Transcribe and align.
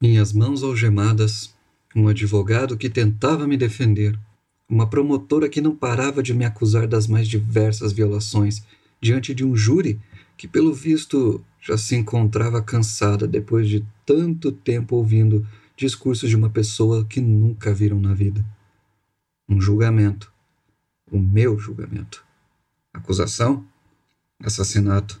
Minhas 0.00 0.32
mãos 0.32 0.62
algemadas, 0.62 1.52
um 1.94 2.06
advogado 2.06 2.76
que 2.76 2.88
tentava 2.88 3.48
me 3.48 3.56
defender, 3.56 4.16
uma 4.68 4.88
promotora 4.88 5.48
que 5.48 5.60
não 5.60 5.74
parava 5.74 6.22
de 6.22 6.32
me 6.32 6.44
acusar 6.44 6.86
das 6.86 7.08
mais 7.08 7.26
diversas 7.26 7.92
violações, 7.92 8.62
diante 9.00 9.34
de 9.34 9.44
um 9.44 9.56
júri 9.56 10.00
que, 10.36 10.46
pelo 10.46 10.72
visto, 10.72 11.44
já 11.60 11.76
se 11.76 11.96
encontrava 11.96 12.62
cansada 12.62 13.26
depois 13.26 13.68
de 13.68 13.84
tanto 14.06 14.52
tempo 14.52 14.94
ouvindo 14.94 15.44
discursos 15.76 16.30
de 16.30 16.36
uma 16.36 16.48
pessoa 16.48 17.04
que 17.04 17.20
nunca 17.20 17.74
viram 17.74 17.98
na 17.98 18.14
vida. 18.14 18.44
Um 19.48 19.60
julgamento. 19.60 20.32
O 21.10 21.18
meu 21.18 21.58
julgamento. 21.58 22.24
Acusação? 22.94 23.66
Assassinato. 24.38 25.20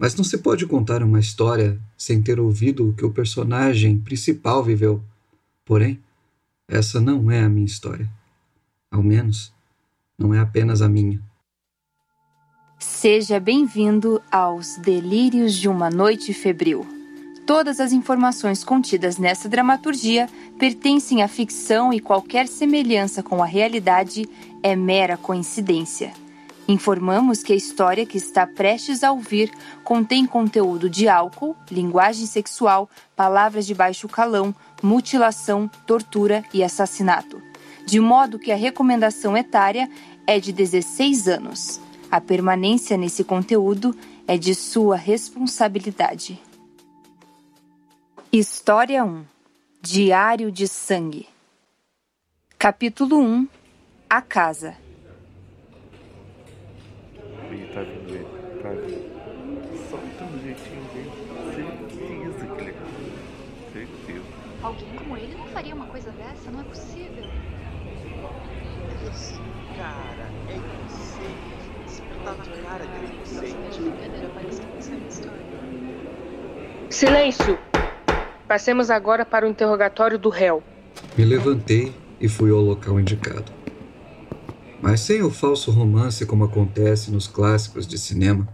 Mas 0.00 0.14
não 0.14 0.24
se 0.24 0.38
pode 0.38 0.64
contar 0.66 1.02
uma 1.02 1.20
história 1.20 1.78
sem 1.94 2.22
ter 2.22 2.40
ouvido 2.40 2.88
o 2.88 2.94
que 2.94 3.04
o 3.04 3.12
personagem 3.12 3.98
principal 3.98 4.64
viveu. 4.64 5.02
Porém, 5.62 6.00
essa 6.66 6.98
não 6.98 7.30
é 7.30 7.42
a 7.42 7.48
minha 7.50 7.66
história. 7.66 8.08
Ao 8.90 9.02
menos, 9.02 9.52
não 10.18 10.32
é 10.32 10.38
apenas 10.38 10.80
a 10.80 10.88
minha. 10.88 11.20
Seja 12.78 13.38
bem-vindo 13.38 14.22
aos 14.32 14.78
Delírios 14.78 15.52
de 15.52 15.68
uma 15.68 15.90
Noite 15.90 16.32
Febril. 16.32 16.86
Todas 17.46 17.78
as 17.78 17.92
informações 17.92 18.64
contidas 18.64 19.18
nesta 19.18 19.50
dramaturgia 19.50 20.30
pertencem 20.58 21.22
à 21.22 21.28
ficção 21.28 21.92
e 21.92 22.00
qualquer 22.00 22.48
semelhança 22.48 23.22
com 23.22 23.42
a 23.42 23.46
realidade 23.46 24.26
é 24.62 24.74
mera 24.74 25.18
coincidência. 25.18 26.10
Informamos 26.70 27.42
que 27.42 27.52
a 27.52 27.56
história 27.56 28.06
que 28.06 28.16
está 28.16 28.46
prestes 28.46 29.02
a 29.02 29.10
ouvir 29.10 29.52
contém 29.82 30.24
conteúdo 30.24 30.88
de 30.88 31.08
álcool, 31.08 31.56
linguagem 31.68 32.26
sexual, 32.26 32.88
palavras 33.16 33.66
de 33.66 33.74
baixo 33.74 34.08
calão, 34.08 34.54
mutilação, 34.80 35.68
tortura 35.84 36.44
e 36.54 36.62
assassinato, 36.62 37.42
de 37.84 37.98
modo 37.98 38.38
que 38.38 38.52
a 38.52 38.56
recomendação 38.56 39.36
etária 39.36 39.90
é 40.24 40.38
de 40.38 40.52
16 40.52 41.26
anos. 41.26 41.80
A 42.08 42.20
permanência 42.20 42.96
nesse 42.96 43.24
conteúdo 43.24 43.92
é 44.24 44.38
de 44.38 44.54
sua 44.54 44.94
responsabilidade. 44.94 46.40
História 48.32 49.04
1 49.04 49.24
Diário 49.82 50.52
de 50.52 50.68
Sangue. 50.68 51.28
Capítulo 52.56 53.18
1 53.18 53.48
A 54.08 54.22
Casa 54.22 54.76
tá 57.72 57.82
vindo 57.82 58.14
ele, 58.14 59.09
Só 59.90 59.96
um 59.96 60.38
jeitinho 60.42 60.84
dele. 60.92 61.10
Certeza 61.54 62.46
que 62.46 62.60
ele 62.60 62.70
é. 62.70 62.74
Certeza. 63.72 64.24
Alguém 64.62 64.88
como 64.96 65.16
ele 65.16 65.34
não 65.34 65.46
faria 65.48 65.74
uma 65.74 65.86
coisa 65.86 66.10
dessa, 66.10 66.50
não 66.50 66.60
é 66.60 66.64
possível. 66.64 67.24
Esse 69.10 69.34
cara 69.76 70.28
é 70.48 70.56
inocente. 70.56 71.60
Isso 71.86 72.02
tá 72.24 72.32
na 72.32 72.44
cara 72.68 72.84
que 72.86 72.96
ele 72.98 73.06
é 73.06 73.14
inocente. 73.16 73.80
Silêncio! 76.90 77.58
Passemos 78.46 78.90
agora 78.90 79.24
para 79.24 79.46
o 79.46 79.48
interrogatório 79.48 80.18
do 80.18 80.28
réu. 80.28 80.62
Me 81.16 81.24
levantei 81.24 81.94
e 82.20 82.28
fui 82.28 82.50
ao 82.50 82.60
local 82.60 82.98
indicado 82.98 83.60
mas 84.82 85.00
sem 85.00 85.22
o 85.22 85.30
falso 85.30 85.70
romance 85.70 86.24
como 86.24 86.44
acontece 86.44 87.10
nos 87.10 87.28
clássicos 87.28 87.86
de 87.86 87.98
cinema, 87.98 88.48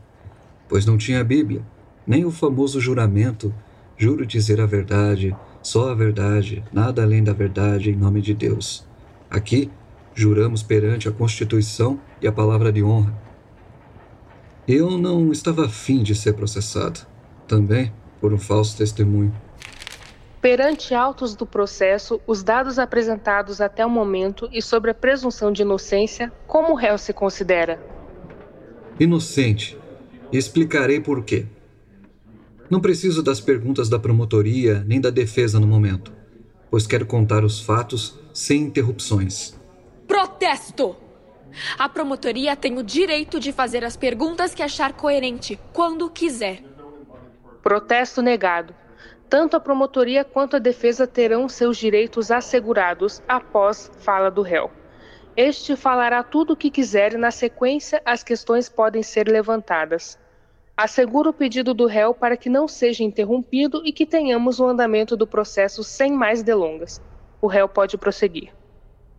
pois 0.68 0.86
não 0.86 0.96
tinha 0.98 1.20
a 1.20 1.24
Bíblia, 1.24 1.62
nem 2.06 2.24
o 2.24 2.30
famoso 2.30 2.80
juramento: 2.80 3.54
juro 3.96 4.26
dizer 4.26 4.60
a 4.60 4.66
verdade, 4.66 5.36
só 5.62 5.90
a 5.90 5.94
verdade, 5.94 6.62
nada 6.72 7.02
além 7.02 7.24
da 7.24 7.32
verdade, 7.32 7.90
em 7.90 7.96
nome 7.96 8.20
de 8.20 8.34
Deus. 8.34 8.86
Aqui, 9.30 9.70
juramos 10.14 10.62
perante 10.62 11.08
a 11.08 11.12
Constituição 11.12 12.00
e 12.22 12.26
a 12.26 12.32
palavra 12.32 12.72
de 12.72 12.82
honra. 12.82 13.12
Eu 14.66 14.98
não 14.98 15.30
estava 15.30 15.66
afim 15.66 16.02
de 16.02 16.14
ser 16.14 16.32
processado, 16.32 17.00
também 17.46 17.92
por 18.20 18.32
um 18.32 18.38
falso 18.38 18.76
testemunho. 18.76 19.32
Perante 20.40 20.94
autos 20.94 21.34
do 21.34 21.44
processo, 21.44 22.20
os 22.26 22.42
dados 22.42 22.78
apresentados 22.78 23.60
até 23.60 23.84
o 23.84 23.90
momento 23.90 24.48
e 24.52 24.62
sobre 24.62 24.90
a 24.90 24.94
presunção 24.94 25.50
de 25.50 25.62
inocência, 25.62 26.32
como 26.46 26.72
o 26.72 26.76
réu 26.76 26.96
se 26.98 27.12
considera? 27.12 27.80
Inocente. 28.98 29.76
Explicarei 30.32 31.00
por 31.00 31.24
quê. 31.24 31.46
Não 32.68 32.80
preciso 32.80 33.22
das 33.22 33.40
perguntas 33.40 33.88
da 33.88 33.98
promotoria 33.98 34.84
nem 34.86 35.00
da 35.00 35.10
defesa 35.10 35.60
no 35.60 35.66
momento, 35.66 36.12
pois 36.70 36.86
quero 36.86 37.06
contar 37.06 37.44
os 37.44 37.60
fatos 37.60 38.18
sem 38.34 38.62
interrupções. 38.62 39.54
Protesto! 40.06 40.96
A 41.78 41.88
promotoria 41.88 42.56
tem 42.56 42.76
o 42.76 42.82
direito 42.82 43.38
de 43.38 43.52
fazer 43.52 43.84
as 43.84 43.96
perguntas 43.96 44.54
que 44.54 44.62
achar 44.62 44.92
coerente, 44.92 45.58
quando 45.72 46.10
quiser. 46.10 46.62
Protesto 47.62 48.20
negado. 48.20 48.74
Tanto 49.28 49.56
a 49.56 49.60
promotoria 49.60 50.24
quanto 50.24 50.56
a 50.56 50.58
defesa 50.58 51.06
terão 51.06 51.48
seus 51.48 51.76
direitos 51.76 52.30
assegurados 52.30 53.22
após 53.26 53.90
fala 53.98 54.30
do 54.30 54.42
réu. 54.42 54.70
Este 55.36 55.76
falará 55.76 56.22
tudo 56.22 56.54
o 56.54 56.56
que 56.56 56.70
quiser 56.70 57.12
e, 57.12 57.18
na 57.18 57.30
sequência, 57.30 58.00
as 58.06 58.22
questões 58.22 58.70
podem 58.70 59.02
ser 59.02 59.28
levantadas. 59.28 60.18
Asseguro 60.74 61.28
o 61.28 61.32
pedido 61.32 61.74
do 61.74 61.84
réu 61.86 62.14
para 62.14 62.38
que 62.38 62.48
não 62.48 62.66
seja 62.66 63.04
interrompido 63.04 63.82
e 63.84 63.92
que 63.92 64.06
tenhamos 64.06 64.58
o 64.60 64.66
andamento 64.66 65.14
do 65.14 65.26
processo 65.26 65.84
sem 65.84 66.10
mais 66.10 66.42
delongas. 66.42 67.02
O 67.40 67.46
réu 67.46 67.68
pode 67.68 67.98
prosseguir. 67.98 68.48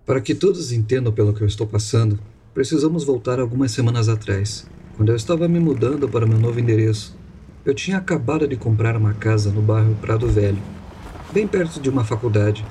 Para 0.08 0.20
que 0.20 0.34
todos 0.34 0.72
entendam 0.72 1.14
pelo 1.14 1.34
que 1.34 1.44
eu 1.44 1.48
estou 1.48 1.68
passando, 1.68 2.20
precisamos 2.52 3.04
voltar 3.04 3.40
algumas 3.40 3.72
semanas 3.72 4.10
atrás, 4.10 4.68
quando 4.96 5.10
eu 5.10 5.16
estava 5.16 5.48
me 5.48 5.60
mudando 5.60 6.10
para 6.10 6.26
meu 6.26 6.40
novo 6.40 6.60
endereço. 6.60 7.16
Eu 7.64 7.76
tinha 7.76 7.98
acabado 7.98 8.48
de 8.48 8.56
comprar 8.56 8.98
uma 8.98 9.14
casa 9.14 9.52
no 9.52 9.62
bairro 9.62 9.94
Prado 10.02 10.28
Velho, 10.28 10.62
bem 11.32 11.46
perto 11.46 11.80
de 11.80 11.90
uma 11.90 12.04
faculdade. 12.04 12.66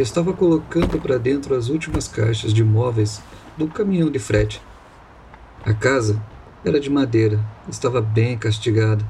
Estava 0.00 0.32
colocando 0.32 0.98
para 0.98 1.18
dentro 1.18 1.54
as 1.54 1.68
últimas 1.68 2.08
caixas 2.08 2.54
de 2.54 2.64
móveis 2.64 3.20
do 3.58 3.68
caminhão 3.68 4.10
de 4.10 4.18
frete. 4.18 4.58
A 5.62 5.74
casa 5.74 6.18
era 6.64 6.80
de 6.80 6.88
madeira, 6.88 7.38
estava 7.68 8.00
bem 8.00 8.38
castigada, 8.38 9.04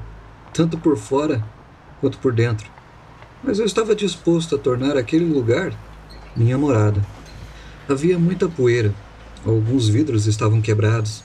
tanto 0.53 0.77
por 0.77 0.97
fora 0.97 1.41
quanto 2.01 2.17
por 2.17 2.33
dentro. 2.33 2.69
Mas 3.41 3.57
eu 3.57 3.65
estava 3.65 3.95
disposto 3.95 4.55
a 4.55 4.59
tornar 4.59 4.97
aquele 4.97 5.23
lugar 5.23 5.73
minha 6.35 6.57
morada. 6.57 7.01
Havia 7.87 8.19
muita 8.19 8.49
poeira, 8.49 8.93
alguns 9.45 9.87
vidros 9.87 10.27
estavam 10.27 10.61
quebrados, 10.61 11.23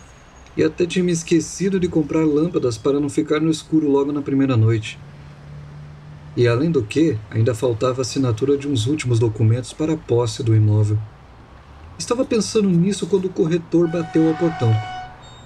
e 0.56 0.62
até 0.62 0.86
tinha 0.86 1.04
me 1.04 1.10
esquecido 1.10 1.80
de 1.80 1.88
comprar 1.88 2.24
lâmpadas 2.24 2.78
para 2.78 3.00
não 3.00 3.08
ficar 3.08 3.40
no 3.40 3.50
escuro 3.50 3.90
logo 3.90 4.12
na 4.12 4.22
primeira 4.22 4.56
noite. 4.56 4.96
E 6.36 6.46
além 6.46 6.70
do 6.70 6.82
que, 6.82 7.16
ainda 7.30 7.54
faltava 7.54 8.00
a 8.00 8.02
assinatura 8.02 8.58
de 8.58 8.68
uns 8.68 8.86
últimos 8.86 9.18
documentos 9.18 9.72
para 9.72 9.94
a 9.94 9.96
posse 9.96 10.42
do 10.42 10.54
imóvel. 10.54 10.98
Estava 11.98 12.26
pensando 12.26 12.68
nisso 12.68 13.06
quando 13.06 13.24
o 13.24 13.30
corretor 13.30 13.88
bateu 13.88 14.28
ao 14.28 14.34
portão, 14.34 14.70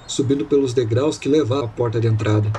subindo 0.07 0.45
pelos 0.45 0.75
degraus 0.75 1.17
que 1.17 1.29
levavam 1.29 1.67
à 1.67 1.69
porta 1.69 2.01
de 2.01 2.09
entrada. 2.09 2.51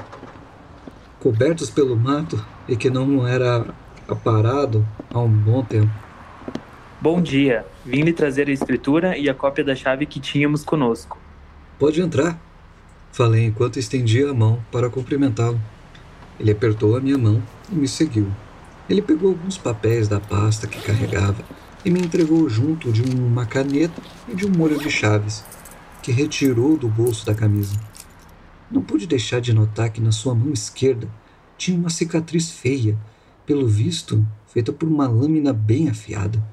Cobertos 1.20 1.70
pelo 1.70 1.98
mato 1.98 2.44
e 2.70 2.78
que 2.78 2.90
não 2.90 3.28
era 3.28 3.66
aparado 4.08 4.88
há 5.14 5.20
um 5.20 5.30
bom 5.30 5.62
tempo. 5.64 5.92
Bom 7.02 7.22
dia. 7.22 7.66
Vim 7.86 8.04
lhe 8.04 8.14
trazer 8.14 8.48
a 8.48 8.52
escritura 8.52 9.18
e 9.18 9.30
a 9.30 9.34
cópia 9.34 9.64
da 9.64 9.76
chave 9.76 10.06
que 10.06 10.20
tínhamos 10.20 10.64
conosco. 10.64 11.18
Pode 11.78 12.00
entrar, 12.00 12.40
falei 13.12 13.46
enquanto 13.46 13.78
estendia 13.78 14.30
a 14.30 14.34
mão 14.34 14.64
para 14.72 14.90
cumprimentá-lo. 14.90 15.60
Ele 16.42 16.50
apertou 16.50 16.98
a 16.98 17.00
minha 17.00 17.20
mão 17.20 17.40
e 17.72 17.76
me 17.76 17.88
seguiu. 17.88 18.28
Ele 18.90 19.00
pegou 19.00 19.30
alguns 19.30 19.60
papéis 19.60 20.08
da 20.08 20.20
pasta 20.20 20.66
que 20.66 20.82
carregava 20.82 21.46
e 21.86 21.92
me 21.92 22.02
entregou 22.02 22.50
junto 22.50 22.92
de 22.92 23.04
uma 23.04 23.46
caneta 23.46 24.02
e 24.28 24.34
de 24.36 24.48
um 24.48 24.50
molho 24.50 24.80
de 24.80 24.90
chaves, 24.90 25.46
que 26.02 26.12
retirou 26.12 26.76
do 26.76 26.90
bolso 26.90 27.28
da 27.28 27.36
camisa. 27.36 27.80
Não 28.72 28.82
pude 28.82 29.06
deixar 29.06 29.40
de 29.40 29.54
notar 29.54 29.92
que 29.92 30.02
na 30.02 30.12
sua 30.12 30.34
mão 30.34 30.52
esquerda 30.52 31.08
tinha 31.60 31.78
uma 31.78 31.92
cicatriz 31.92 32.50
feia, 32.50 32.98
pelo 33.46 33.68
visto 33.68 34.26
feita 34.48 34.74
por 34.74 34.90
uma 34.90 35.08
lâmina 35.08 35.54
bem 35.54 35.90
afiada. 35.90 36.44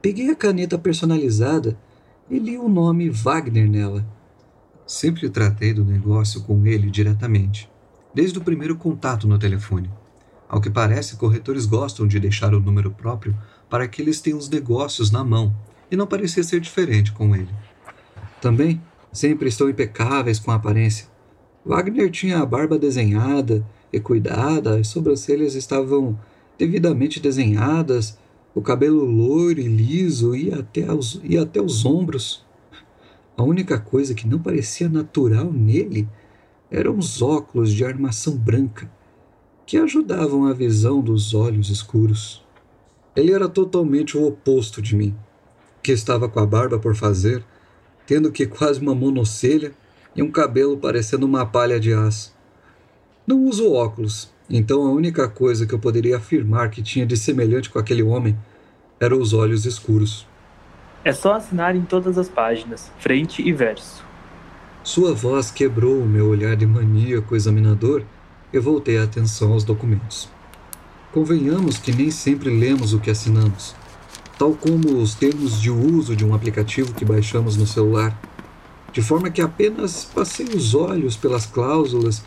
Peguei 0.00 0.30
a 0.30 0.34
caneta 0.34 0.78
personalizada 0.78 1.78
e 2.30 2.38
li 2.38 2.56
o 2.56 2.70
nome 2.70 3.10
Wagner 3.10 3.68
nela. 3.68 4.02
Sempre 4.86 5.28
tratei 5.28 5.74
do 5.74 5.84
negócio 5.84 6.42
com 6.42 6.66
ele 6.66 6.90
diretamente, 6.90 7.70
desde 8.14 8.38
o 8.38 8.42
primeiro 8.42 8.76
contato 8.76 9.26
no 9.26 9.38
telefone. 9.38 9.90
Ao 10.48 10.60
que 10.60 10.68
parece, 10.68 11.16
corretores 11.16 11.64
gostam 11.64 12.06
de 12.06 12.20
deixar 12.20 12.54
o 12.54 12.60
número 12.60 12.90
próprio 12.90 13.36
para 13.70 13.88
que 13.88 14.02
eles 14.02 14.20
tenham 14.20 14.38
os 14.38 14.48
negócios 14.48 15.10
na 15.10 15.24
mão, 15.24 15.54
e 15.90 15.96
não 15.96 16.06
parecia 16.06 16.42
ser 16.42 16.60
diferente 16.60 17.12
com 17.12 17.34
ele. 17.34 17.48
Também 18.40 18.80
sempre 19.12 19.48
estão 19.48 19.68
impecáveis 19.68 20.38
com 20.38 20.50
a 20.50 20.56
aparência. 20.56 21.06
Wagner 21.64 22.10
tinha 22.10 22.40
a 22.40 22.46
barba 22.46 22.78
desenhada 22.78 23.64
e 23.92 24.00
cuidada, 24.00 24.78
as 24.78 24.88
sobrancelhas 24.88 25.54
estavam 25.54 26.18
devidamente 26.58 27.20
desenhadas, 27.20 28.18
o 28.54 28.60
cabelo 28.60 29.04
loiro 29.04 29.60
e 29.60 29.68
liso 29.68 30.34
e 30.34 30.52
até 30.52 30.92
os, 30.92 31.20
e 31.24 31.38
até 31.38 31.60
os 31.60 31.84
ombros. 31.84 32.44
A 33.36 33.42
única 33.42 33.78
coisa 33.78 34.14
que 34.14 34.26
não 34.26 34.38
parecia 34.38 34.88
natural 34.88 35.50
nele 35.50 36.08
eram 36.72 36.96
os 36.96 37.20
óculos 37.20 37.70
de 37.70 37.84
armação 37.84 38.34
branca, 38.34 38.90
que 39.66 39.76
ajudavam 39.76 40.46
a 40.46 40.54
visão 40.54 41.02
dos 41.02 41.34
olhos 41.34 41.68
escuros. 41.68 42.42
Ele 43.14 43.30
era 43.30 43.46
totalmente 43.46 44.16
o 44.16 44.26
oposto 44.26 44.80
de 44.80 44.96
mim, 44.96 45.14
que 45.82 45.92
estava 45.92 46.30
com 46.30 46.40
a 46.40 46.46
barba 46.46 46.78
por 46.78 46.96
fazer, 46.96 47.44
tendo 48.06 48.32
que 48.32 48.46
quase 48.46 48.80
uma 48.80 48.94
monocelha 48.94 49.72
e 50.16 50.22
um 50.22 50.30
cabelo 50.30 50.78
parecendo 50.78 51.26
uma 51.26 51.44
palha 51.44 51.78
de 51.78 51.92
aço. 51.92 52.34
Não 53.26 53.44
uso 53.44 53.70
óculos, 53.70 54.32
então 54.48 54.86
a 54.86 54.90
única 54.90 55.28
coisa 55.28 55.66
que 55.66 55.74
eu 55.74 55.78
poderia 55.78 56.16
afirmar 56.16 56.70
que 56.70 56.82
tinha 56.82 57.04
de 57.04 57.18
semelhante 57.18 57.68
com 57.68 57.78
aquele 57.78 58.02
homem 58.02 58.36
eram 58.98 59.20
os 59.20 59.34
olhos 59.34 59.66
escuros. 59.66 60.26
É 61.04 61.12
só 61.12 61.34
assinar 61.34 61.76
em 61.76 61.82
todas 61.82 62.16
as 62.16 62.30
páginas, 62.30 62.90
frente 62.98 63.46
e 63.46 63.52
verso. 63.52 64.11
Sua 64.84 65.14
voz 65.14 65.50
quebrou 65.50 66.00
o 66.00 66.06
meu 66.06 66.28
olhar 66.28 66.56
de 66.56 66.66
maníaco 66.66 67.36
examinador 67.36 68.02
e 68.52 68.58
voltei 68.58 68.98
a 68.98 69.04
atenção 69.04 69.52
aos 69.52 69.62
documentos. 69.62 70.28
Convenhamos 71.12 71.78
que 71.78 71.92
nem 71.92 72.10
sempre 72.10 72.50
lemos 72.50 72.92
o 72.92 72.98
que 72.98 73.10
assinamos, 73.10 73.74
tal 74.38 74.54
como 74.54 75.00
os 75.00 75.14
termos 75.14 75.60
de 75.60 75.70
uso 75.70 76.16
de 76.16 76.24
um 76.24 76.34
aplicativo 76.34 76.94
que 76.94 77.04
baixamos 77.04 77.56
no 77.56 77.66
celular, 77.66 78.18
de 78.92 79.00
forma 79.00 79.30
que 79.30 79.40
apenas 79.40 80.04
passei 80.04 80.46
os 80.46 80.74
olhos 80.74 81.16
pelas 81.16 81.46
cláusulas, 81.46 82.24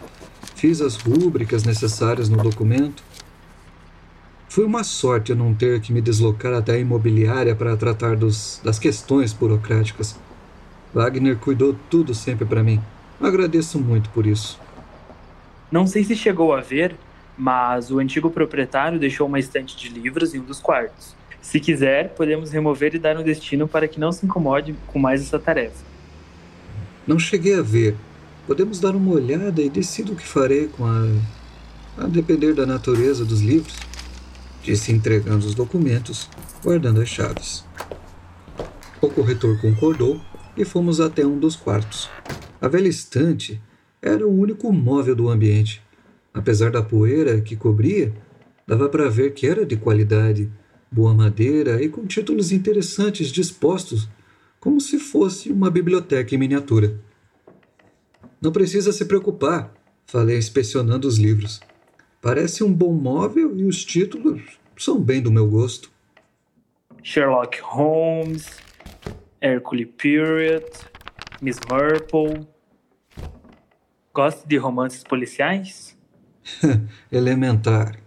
fiz 0.56 0.82
as 0.82 0.96
rúbricas 0.96 1.64
necessárias 1.64 2.30
no 2.30 2.38
documento 2.38 3.04
foi 4.56 4.64
uma 4.64 4.86
sorte 4.86 5.32
eu 5.32 5.36
não 5.36 5.54
ter 5.54 5.82
que 5.82 5.92
me 5.92 6.00
deslocar 6.00 6.54
até 6.54 6.76
a 6.76 6.80
imobiliária 6.80 7.54
para 7.54 7.76
tratar 7.76 8.16
dos, 8.16 8.62
das 8.64 8.80
questões 8.80 9.34
burocráticas. 9.34 10.18
Wagner 10.96 11.36
cuidou 11.36 11.76
tudo 11.90 12.16
sempre 12.16 12.46
para 12.46 12.64
mim. 12.64 12.82
Agradeço 13.22 13.78
muito 13.78 14.10
por 14.12 14.26
isso. 14.26 14.58
Não 15.70 15.86
sei 15.86 16.06
se 16.06 16.16
chegou 16.16 16.54
a 16.54 16.62
ver, 16.62 16.96
mas 17.38 17.92
o 17.92 18.00
antigo 18.00 18.30
proprietário 18.32 18.98
deixou 18.98 19.28
uma 19.28 19.38
estante 19.38 19.76
de 19.76 19.90
livros 19.90 20.34
em 20.34 20.40
um 20.40 20.46
dos 20.46 20.62
quartos. 20.62 21.14
Se 21.42 21.60
quiser, 21.60 22.10
podemos 22.16 22.50
remover 22.52 22.96
e 22.96 23.00
dar 23.00 23.18
um 23.18 23.24
destino 23.24 23.68
para 23.68 23.90
que 23.90 24.00
não 24.00 24.12
se 24.14 24.26
incomode 24.26 24.74
com 24.88 24.98
mais 24.98 25.22
essa 25.22 25.38
tarefa. 25.38 25.84
Não 27.06 27.20
cheguei 27.20 27.60
a 27.60 27.62
ver. 27.62 27.96
Podemos 28.48 28.80
dar 28.80 28.96
uma 28.96 29.12
olhada 29.12 29.62
e 29.62 29.70
decido 29.70 30.14
o 30.14 30.16
que 30.16 30.26
farei 30.26 30.70
com 30.70 30.86
a. 30.86 32.04
a 32.04 32.08
depender 32.08 32.54
da 32.54 32.66
natureza 32.66 33.26
dos 33.26 33.42
livros 33.42 33.76
disse 34.66 34.92
entregando 34.92 35.46
os 35.46 35.54
documentos, 35.54 36.28
guardando 36.64 37.00
as 37.00 37.08
chaves. 37.08 37.64
O 39.00 39.08
corretor 39.08 39.62
concordou 39.62 40.20
e 40.58 40.64
fomos 40.66 41.00
até 41.00 41.26
um 41.26 41.38
dos 41.38 41.56
quartos. 41.56 42.10
A 42.62 42.68
velha 42.68 42.88
estante 42.88 43.62
era 44.02 44.28
o 44.28 44.40
único 44.40 44.72
móvel 44.72 45.16
do 45.16 45.30
ambiente. 45.30 45.82
Apesar 46.34 46.72
da 46.72 46.82
poeira 46.82 47.42
que 47.42 47.56
cobria, 47.56 48.14
dava 48.68 48.90
para 48.90 49.10
ver 49.10 49.34
que 49.34 49.48
era 49.48 49.66
de 49.66 49.78
qualidade, 49.78 50.52
boa 50.92 51.14
madeira 51.14 51.82
e 51.82 51.90
com 51.90 52.06
títulos 52.06 52.52
interessantes 52.52 53.30
dispostos, 53.30 54.08
como 54.60 54.80
se 54.80 55.00
fosse 55.00 55.52
uma 55.52 55.70
biblioteca 55.70 56.34
em 56.34 56.38
miniatura. 56.38 57.00
Não 58.42 58.52
precisa 58.52 58.92
se 58.92 59.06
preocupar, 59.06 59.74
falei 60.06 60.38
inspecionando 60.38 61.08
os 61.08 61.18
livros. 61.18 61.60
Parece 62.22 62.64
um 62.64 62.74
bom 62.74 62.94
móvel 62.94 63.56
e 63.56 63.66
os 63.66 63.84
títulos 63.84 64.42
são 64.78 65.00
bem 65.00 65.22
do 65.22 65.32
meu 65.32 65.48
gosto. 65.48 65.92
Sherlock 67.04 67.60
Holmes, 67.62 68.65
Hercule 69.46 69.86
Poirot, 69.86 70.66
Miss 71.40 71.60
Marple. 71.70 72.48
Gosta 74.12 74.48
de 74.48 74.58
romances 74.58 75.04
policiais? 75.04 75.96
Elementar. 77.12 78.00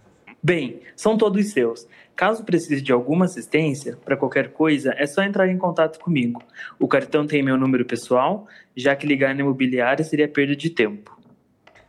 Bem, 0.43 0.81
são 0.97 1.17
todos 1.17 1.51
seus. 1.51 1.87
Caso 2.13 2.43
precise 2.43 2.81
de 2.81 2.91
alguma 2.91 3.23
assistência 3.23 3.95
para 4.03 4.17
qualquer 4.17 4.51
coisa, 4.51 4.93
é 4.97 5.05
só 5.05 5.23
entrar 5.23 5.47
em 5.47 5.57
contato 5.57 5.99
comigo. 5.99 6.43
O 6.77 6.89
cartão 6.89 7.25
tem 7.25 7.41
meu 7.41 7.55
número 7.55 7.85
pessoal, 7.85 8.45
já 8.75 8.93
que 8.93 9.07
ligar 9.07 9.33
na 9.33 9.39
imobiliária 9.39 10.03
seria 10.03 10.27
perda 10.27 10.53
de 10.57 10.69
tempo. 10.69 11.17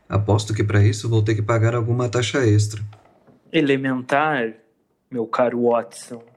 Aposto 0.08 0.54
que 0.54 0.62
para 0.62 0.80
isso 0.84 1.08
vou 1.08 1.24
ter 1.24 1.34
que 1.34 1.42
pagar 1.42 1.74
alguma 1.74 2.08
taxa 2.08 2.46
extra. 2.46 2.80
Elementar, 3.52 4.54
meu 5.10 5.26
caro 5.26 5.62
Watson. 5.68 6.29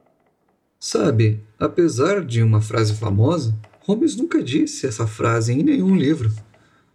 Sabe, 0.86 1.40
apesar 1.58 2.22
de 2.22 2.42
uma 2.42 2.60
frase 2.60 2.92
famosa, 2.92 3.58
Holmes 3.86 4.16
nunca 4.16 4.42
disse 4.42 4.86
essa 4.86 5.06
frase 5.06 5.50
em 5.50 5.62
nenhum 5.62 5.96
livro. 5.96 6.30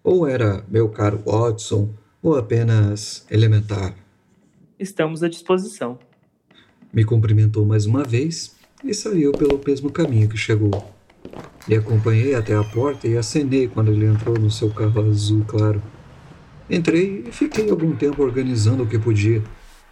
Ou 0.04 0.28
era 0.28 0.64
meu 0.70 0.90
caro 0.90 1.24
Watson, 1.26 1.90
ou 2.22 2.38
apenas 2.38 3.26
elementar. 3.32 3.96
Estamos 4.78 5.24
à 5.24 5.28
disposição. 5.28 5.98
Me 6.94 7.04
cumprimentou 7.04 7.66
mais 7.66 7.88
uma 7.88 8.04
vez 8.04 8.56
e 8.84 8.94
saiu 8.94 9.32
pelo 9.32 9.60
mesmo 9.66 9.92
caminho 9.92 10.30
que 10.30 10.38
chegou. 10.38 10.94
Me 11.68 11.76
acompanhei 11.76 12.36
até 12.36 12.56
a 12.56 12.64
porta 12.64 13.08
e 13.08 13.18
acenei 13.18 13.68
quando 13.68 13.92
ele 13.92 14.06
entrou 14.06 14.38
no 14.38 14.52
seu 14.52 14.70
carro 14.70 15.10
azul 15.10 15.44
claro. 15.48 15.82
Entrei 16.70 17.24
e 17.28 17.32
fiquei 17.32 17.68
algum 17.72 17.96
tempo 17.96 18.22
organizando 18.22 18.84
o 18.84 18.88
que 18.88 19.00
podia, 19.00 19.42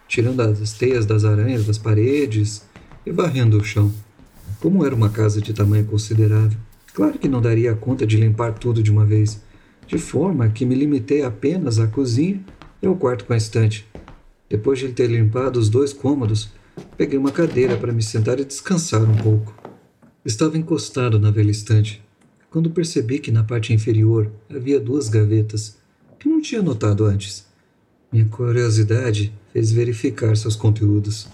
tirando 0.06 0.40
as 0.40 0.72
teias 0.74 1.04
das 1.04 1.24
aranhas 1.24 1.66
das 1.66 1.78
paredes 1.78 2.67
e 3.08 3.12
varrendo 3.12 3.56
o 3.56 3.64
chão. 3.64 3.90
Como 4.60 4.84
era 4.84 4.94
uma 4.94 5.08
casa 5.08 5.40
de 5.40 5.54
tamanho 5.54 5.86
considerável, 5.86 6.58
claro 6.92 7.18
que 7.18 7.28
não 7.28 7.40
daria 7.40 7.74
conta 7.74 8.06
de 8.06 8.18
limpar 8.18 8.52
tudo 8.52 8.82
de 8.82 8.90
uma 8.90 9.04
vez, 9.04 9.40
de 9.86 9.96
forma 9.96 10.48
que 10.50 10.66
me 10.66 10.74
limitei 10.74 11.22
apenas 11.22 11.78
à 11.78 11.86
cozinha 11.86 12.44
e 12.82 12.86
ao 12.86 12.94
quarto 12.94 13.24
com 13.24 13.32
a 13.32 13.36
estante. 13.36 13.86
Depois 14.48 14.78
de 14.78 14.88
ter 14.88 15.06
limpado 15.06 15.58
os 15.58 15.70
dois 15.70 15.92
cômodos, 15.92 16.50
peguei 16.98 17.18
uma 17.18 17.30
cadeira 17.32 17.78
para 17.78 17.92
me 17.92 18.02
sentar 18.02 18.38
e 18.40 18.44
descansar 18.44 19.02
um 19.02 19.16
pouco. 19.16 19.56
Estava 20.22 20.58
encostado 20.58 21.18
na 21.18 21.30
velha 21.30 21.50
estante, 21.50 22.04
quando 22.50 22.70
percebi 22.70 23.18
que 23.18 23.32
na 23.32 23.42
parte 23.42 23.72
inferior 23.72 24.30
havia 24.50 24.78
duas 24.78 25.08
gavetas 25.08 25.78
que 26.18 26.28
não 26.28 26.42
tinha 26.42 26.60
notado 26.60 27.06
antes. 27.06 27.46
Minha 28.12 28.26
curiosidade 28.26 29.32
fez 29.52 29.72
verificar 29.72 30.36
seus 30.36 30.56
conteúdos. 30.56 31.26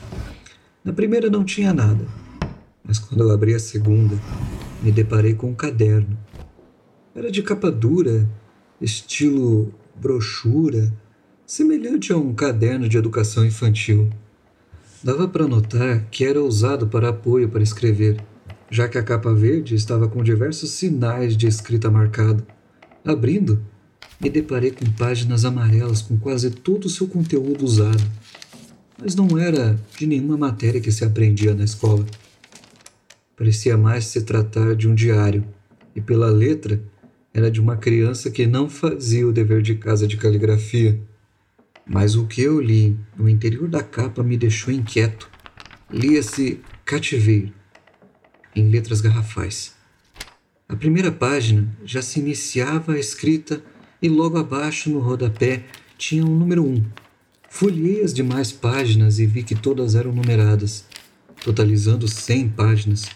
Na 0.84 0.92
primeira 0.92 1.30
não 1.30 1.44
tinha 1.44 1.72
nada, 1.72 2.06
mas 2.84 2.98
quando 2.98 3.22
eu 3.22 3.30
abri 3.30 3.54
a 3.54 3.58
segunda, 3.58 4.20
me 4.82 4.92
deparei 4.92 5.32
com 5.32 5.48
um 5.48 5.54
caderno. 5.54 6.14
Era 7.14 7.30
de 7.30 7.42
capa 7.42 7.70
dura, 7.70 8.28
estilo 8.78 9.72
brochura, 9.96 10.92
semelhante 11.46 12.12
a 12.12 12.18
um 12.18 12.34
caderno 12.34 12.86
de 12.86 12.98
educação 12.98 13.46
infantil. 13.46 14.10
Dava 15.02 15.26
para 15.26 15.48
notar 15.48 16.04
que 16.10 16.22
era 16.22 16.42
usado 16.42 16.86
para 16.86 17.08
apoio 17.08 17.48
para 17.48 17.62
escrever, 17.62 18.22
já 18.70 18.86
que 18.86 18.98
a 18.98 19.02
capa 19.02 19.32
verde 19.32 19.74
estava 19.74 20.06
com 20.06 20.22
diversos 20.22 20.68
sinais 20.68 21.34
de 21.34 21.46
escrita 21.46 21.90
marcada. 21.90 22.46
Abrindo, 23.02 23.64
me 24.20 24.28
deparei 24.28 24.70
com 24.70 24.84
páginas 24.98 25.46
amarelas 25.46 26.02
com 26.02 26.18
quase 26.18 26.50
todo 26.50 26.84
o 26.84 26.90
seu 26.90 27.08
conteúdo 27.08 27.64
usado. 27.64 28.04
Mas 29.00 29.14
não 29.14 29.38
era 29.38 29.78
de 29.98 30.06
nenhuma 30.06 30.36
matéria 30.36 30.80
que 30.80 30.92
se 30.92 31.04
aprendia 31.04 31.54
na 31.54 31.64
escola. 31.64 32.04
Parecia 33.36 33.76
mais 33.76 34.06
se 34.06 34.22
tratar 34.22 34.76
de 34.76 34.88
um 34.88 34.94
diário, 34.94 35.44
e 35.94 36.00
pela 36.00 36.30
letra 36.30 36.80
era 37.32 37.50
de 37.50 37.60
uma 37.60 37.76
criança 37.76 38.30
que 38.30 38.46
não 38.46 38.70
fazia 38.70 39.26
o 39.26 39.32
dever 39.32 39.60
de 39.60 39.74
casa 39.74 40.06
de 40.06 40.16
caligrafia. 40.16 41.00
Mas 41.84 42.14
o 42.14 42.26
que 42.26 42.40
eu 42.40 42.60
li 42.60 42.96
no 43.16 43.28
interior 43.28 43.68
da 43.68 43.82
capa 43.82 44.22
me 44.22 44.36
deixou 44.36 44.72
inquieto. 44.72 45.28
Lia-se 45.90 46.60
cativeiro, 46.84 47.52
em 48.54 48.68
letras 48.70 49.00
garrafais. 49.00 49.74
A 50.68 50.76
primeira 50.76 51.12
página 51.12 51.68
já 51.84 52.00
se 52.00 52.20
iniciava 52.20 52.92
a 52.92 52.98
escrita 52.98 53.62
e 54.00 54.08
logo 54.08 54.38
abaixo, 54.38 54.88
no 54.88 54.98
rodapé, 54.98 55.64
tinha 55.98 56.24
um 56.24 56.34
número 56.36 56.64
1. 56.64 56.68
Um. 56.68 57.03
Folhei 57.56 58.02
as 58.02 58.12
demais 58.12 58.50
páginas 58.50 59.20
e 59.20 59.26
vi 59.26 59.44
que 59.44 59.54
todas 59.54 59.94
eram 59.94 60.10
numeradas, 60.10 60.86
totalizando 61.44 62.08
100 62.08 62.48
páginas, 62.48 63.06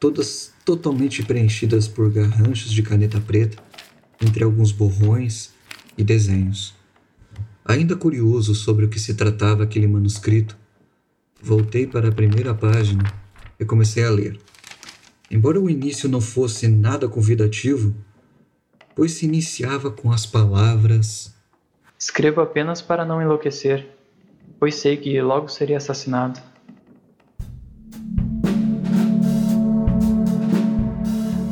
todas 0.00 0.54
totalmente 0.64 1.22
preenchidas 1.22 1.86
por 1.86 2.10
garranchos 2.10 2.72
de 2.72 2.82
caneta 2.82 3.20
preta, 3.20 3.62
entre 4.22 4.42
alguns 4.42 4.72
borrões 4.72 5.50
e 5.98 6.02
desenhos. 6.02 6.74
Ainda 7.62 7.94
curioso 7.94 8.54
sobre 8.54 8.86
o 8.86 8.88
que 8.88 8.98
se 8.98 9.12
tratava 9.12 9.64
aquele 9.64 9.86
manuscrito, 9.86 10.56
voltei 11.42 11.86
para 11.86 12.08
a 12.08 12.12
primeira 12.12 12.54
página 12.54 13.04
e 13.60 13.66
comecei 13.66 14.02
a 14.02 14.10
ler. 14.10 14.40
Embora 15.30 15.60
o 15.60 15.68
início 15.68 16.08
não 16.08 16.22
fosse 16.22 16.68
nada 16.68 17.06
convidativo, 17.06 17.94
pois 18.96 19.12
se 19.12 19.26
iniciava 19.26 19.90
com 19.90 20.10
as 20.10 20.24
palavras: 20.24 21.33
Escrevo 22.04 22.42
apenas 22.42 22.82
para 22.82 23.02
não 23.02 23.22
enlouquecer. 23.22 23.88
pois 24.60 24.74
sei 24.74 24.98
que 24.98 25.18
logo 25.22 25.48
seria 25.48 25.78
assassinado. 25.78 26.38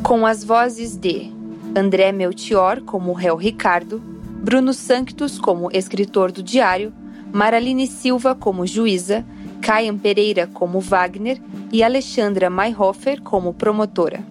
Com 0.03 0.27
as 0.27 0.43
vozes 0.43 0.95
de 0.95 1.31
André 1.75 2.11
Melchior 2.11 2.81
como 2.81 3.13
réu 3.13 3.35
Ricardo, 3.35 3.99
Bruno 4.43 4.73
Sanctus 4.73 5.39
como 5.39 5.71
escritor 5.71 6.31
do 6.31 6.43
diário, 6.43 6.93
Maraline 7.33 7.87
Silva 7.87 8.35
como 8.35 8.63
juíza, 8.63 9.25
Caian 9.59 9.97
Pereira 9.97 10.45
como 10.45 10.79
Wagner 10.79 11.41
e 11.71 11.83
Alexandra 11.83 12.51
Mayhofer 12.51 13.21
como 13.21 13.55
promotora. 13.55 14.23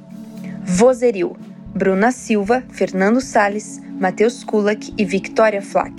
Vozerio, 0.64 1.36
Bruna 1.74 2.12
Silva, 2.12 2.62
Fernando 2.70 3.20
Sales, 3.20 3.80
Matheus 4.02 4.42
Kulak 4.42 4.92
e 4.98 5.04
Victoria 5.04 5.62
Flack. 5.62 5.94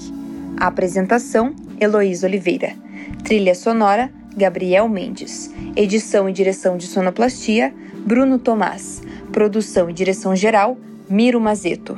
A 0.57 0.67
apresentação, 0.67 1.55
Heloísa 1.79 2.27
Oliveira. 2.27 2.75
Trilha 3.24 3.55
sonora, 3.55 4.12
Gabriel 4.36 4.89
Mendes. 4.89 5.50
Edição 5.74 6.27
e 6.27 6.33
direção 6.33 6.75
de 6.75 6.86
sonoplastia, 6.86 7.74
Bruno 8.05 8.38
Tomás. 8.38 9.01
Produção 9.31 9.89
e 9.89 9.93
direção 9.93 10.36
geral, 10.36 10.77
Miro 11.10 11.39
Mazeto. 11.39 11.98